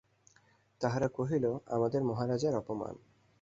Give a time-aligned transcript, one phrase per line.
[0.81, 1.45] তাহারা কহিল,
[1.67, 2.95] আমাদের মহারাজার অপমান!